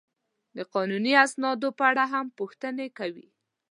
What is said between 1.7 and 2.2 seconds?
په اړه